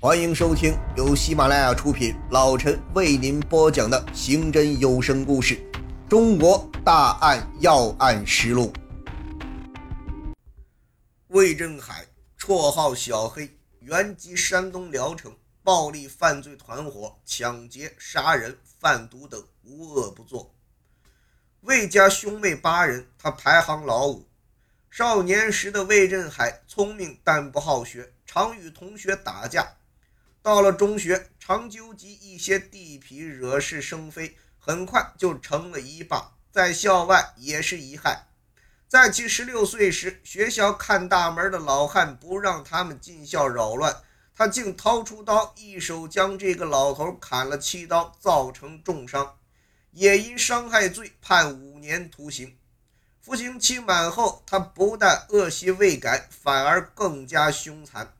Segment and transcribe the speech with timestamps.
[0.00, 5.56] 欢迎收听由喜马拉雅出品，老陈为您播讲的刑侦有声故事
[6.08, 8.72] 《中国大案要案实录》。
[11.26, 12.06] 魏振海，
[12.38, 20.54] 绰号小黑，原籍山东聊城，暴力犯罪团伙，抢劫、杀人、贩毒等无恶不作。
[21.62, 24.28] 魏家兄妹八人，他排行老五。
[24.92, 29.66] 少年时的魏振海聪明但不好学，常与同学打架。
[30.48, 38.28] 到了中学，常纠集一些地痞，惹是生非，很快就成了一霸，在校外也是一害。
[38.88, 43.94] 在其十六岁时，学校看大门的老汉不让他们进校扰乱，
[44.34, 49.36] 他竟掏出刀，一手将这个老头砍了七刀，造成重伤，
[49.90, 52.56] 也因伤害罪判五年徒刑。
[53.20, 58.14] 服刑期满后，他不但恶习未改，反而更加凶残。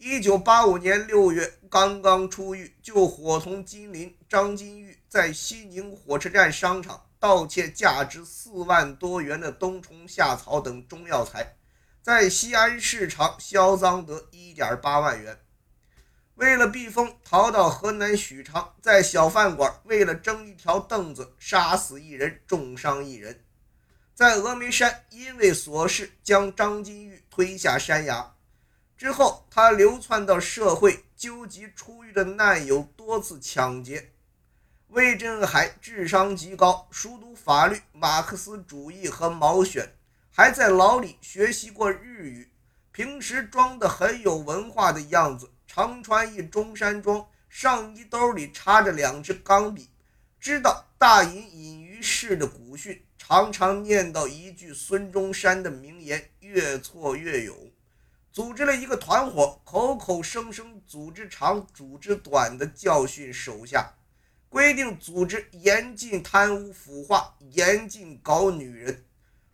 [0.00, 11.56] 一九八五年六月，刚刚出狱，就伙同金林、张金玉在西宁火车站商场盗窃价值四万多元的冬虫夏草等中药材，
[12.00, 15.36] 在西安市场销赃得一点八万元。
[16.36, 23.44] 为了避风，逃到河南许昌，在小饭馆为了争一条凳子，杀死一人，重伤一人。
[24.14, 28.36] 在峨眉山，因为琐事将张金玉推下山崖。
[28.98, 34.10] 之后，他流窜到社会，纠集出狱的难友，多次抢劫。
[34.88, 39.94] 魏振海智商极高，熟读法律、马克思主义和毛选，
[40.32, 42.50] 还在牢里学习过日语。
[42.90, 49.90] 平时装得很有文化的样子，常穿一中山装，上衣兜里插着两支钢笔，
[50.40, 57.56] 知道大隐隐于市的古训，常常念叨一句孙中山的名言：“越挫越勇。”
[58.38, 63.94] 组织了一个团伙，口口声声组织长、组织短的教训手下，
[64.48, 69.04] 规定组织严禁贪污腐化，严禁搞女人。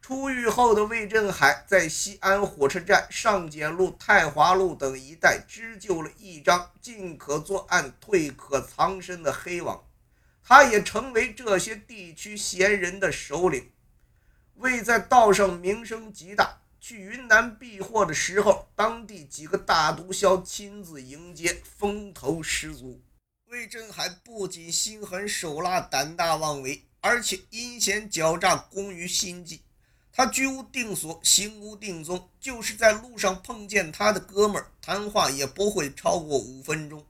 [0.00, 9.82] 出狱后的魏振海在西安火车站、上简路、太华路等一带织就了一张进可作案、退可藏身的黑网，
[10.44, 13.72] 他也成为这些地区闲人的首领。
[14.54, 16.60] 魏在道上名声极大。
[16.88, 23.02] 去云南避祸的时候，当地几个大毒枭亲自迎接，风头十足。
[23.50, 29.60] 魏振海不仅心狠手辣、胆大妄为，而且阴险狡诈、工于心计。
[30.10, 37.04] 他居无定所，行无定踪，就是在路上碰见他的哥们儿，谈话也不会超过五分钟。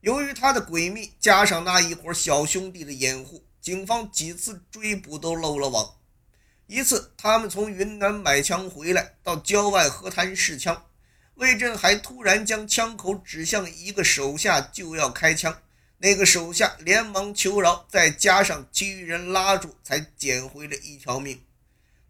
[0.00, 5.96] 由于他的诡秘，加上那一伙小兄弟的掩护，警方几次追捕都漏了网。
[6.70, 10.84] 一次，他们从云南买枪回来，到郊外河滩试枪。
[11.34, 15.62] 魏振海突然将枪口指向一个手下，就要开枪。
[15.98, 21.42] 那个手下连忙求饶，再加上其余人拉住，才捡回了一条命。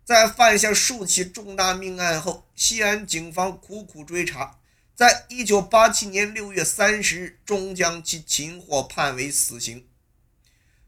[0.04, 4.58] 在犯下数起重大命案后，西安警方苦苦追查，
[4.94, 9.86] 在一九八七年六月三十日，终将其擒获，判为死刑。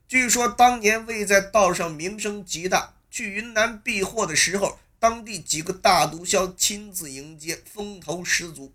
[0.07, 2.97] 据说当年魏在道上名声极大。
[3.13, 8.73] 去云南避祸的时候，当地几个大毒枭亲自迎接，风头十足。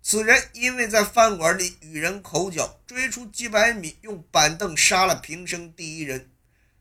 [0.00, 6.30] 此人因为在饭馆里与人口角，追出几百米，用板凳杀了平生第一人。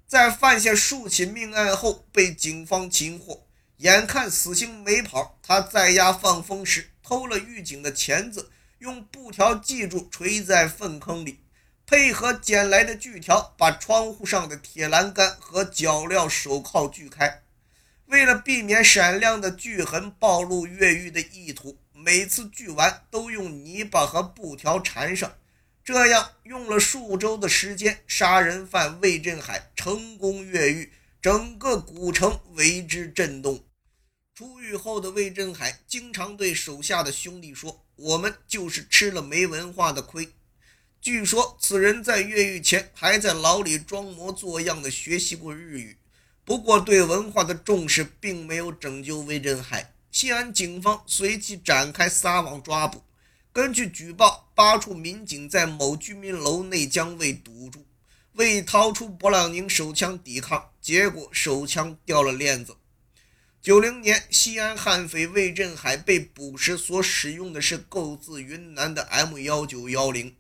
[0.06, 3.48] 在犯下数起命案后，被警方擒获。
[3.78, 11.40] 眼看死刑没跑，他在押放风时偷了狱警的钳子，用布条系住，垂在粪坑里。
[11.88, 17.44] 配合捡来的锯条，把窗户上的铁栏杆和脚镣手铐锯开。
[18.08, 25.36] 为了避免闪亮的锯痕暴露越狱的意图，每次锯完都用泥巴和布条缠上。
[25.84, 30.92] 这样用了数周的时间，杀人犯魏振海成功越狱，
[31.22, 33.64] 整个古城为之震动。
[34.34, 40.34] 出狱后的魏振海经常对手下的兄弟说：“我们就是吃了没文化的亏。”
[41.06, 45.98] 据说此人在越狱前还在牢里装模作样的学习过日语，
[46.44, 49.94] 不过对文化的重视并没有拯救魏振海。
[50.10, 53.04] 西安警方随即展开撒网抓捕。
[53.54, 57.86] 根据举报，八处民警在某居民楼内将魏堵住，
[58.34, 62.78] 魏掏出勃朗宁手枪抵抗，结果手枪掉了链子。
[63.62, 70.36] 九零年，西安悍匪魏振海被捕时所使用的是购自云南的 M 幺九幺零。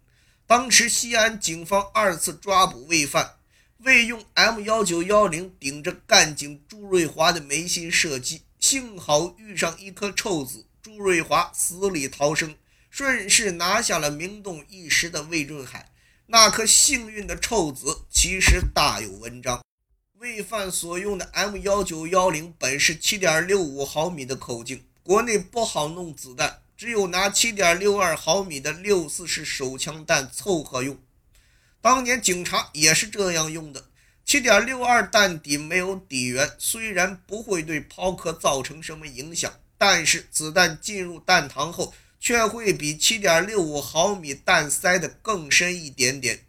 [0.47, 3.37] 当时西安警方二次抓捕魏犯，
[3.79, 12.55] 魏用 M 幺九幺零顶着干警朱瑞华的眉心射击，幸好遇上一颗臭子，朱瑞华死里逃生，
[12.91, 15.89] 顺势拿下了名动一时的魏润海。
[16.27, 19.63] 那颗幸运的臭子其实大有文章。
[20.19, 30.99] 魏范所用的 M 幺九幺零本是七点六五毫米的口径，国内不好弄子弹，只有拿七点六二毫米的六四式手枪弹凑合用。
[31.81, 33.85] 当年警察也是这样用的。
[34.25, 46.39] 七点六二弹底没有底缘，虽然不会对抛壳造成什么影响，但是子弹进入弹膛后，却会比七点六五毫米弹塞的更深一点点。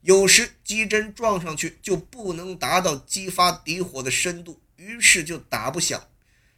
[0.00, 6.08] 有时机针撞上去就不能达到激发底火的深度，于是就打不响。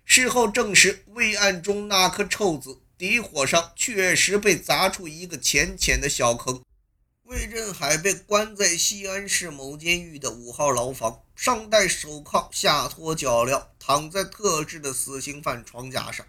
[0.05, 6.63] 事后证实，未案中那颗臭子底火上确实被砸出一个浅浅的小坑。
[7.23, 16.27] 魏振海被关在西安市某监狱的五号牢房，上戴手铐，下脱脚镣，躺在特制的死刑犯床架上。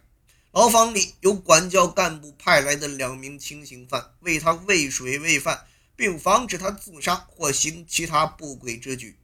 [0.53, 5.65] 牢房里有管教干部派来的两名轻刑犯，为他喂水喂饭，
[5.97, 9.17] 并防止他自杀或行其他不轨之举。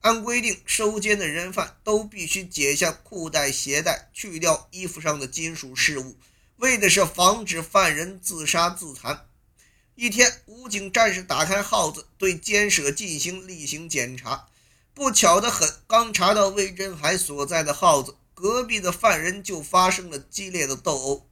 [0.00, 6.16] 按规定，收监的人犯都必须解下裤带、鞋带，去掉衣服上的金属饰物，
[6.60, 9.26] 为的是防止犯人自杀自残。
[9.94, 14.46] 一天，武警战士打开号子，对监舍进行例行检查。
[14.92, 21.26] 不巧的很，刚查到魏振海所在的号子，隔壁的犯人就发生了激烈的斗殴。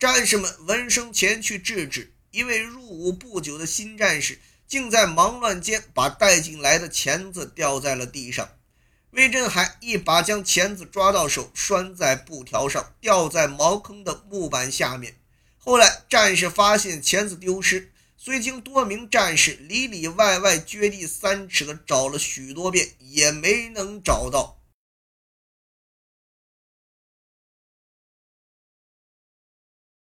[0.00, 8.48] 战士们闻声前去制止，一位入伍不久的新战士竟在忙乱间把带进来的钳子掉在了地上。
[9.12, 15.16] 魏振海一把将钳子抓到手，拴在布条上，吊在茅坑的木板下面。
[15.58, 17.92] 后来，战士发现钳子丢失。
[18.16, 24.56] 虽经多名战士里里外外掘地三尺的找了许多遍，也没能找到。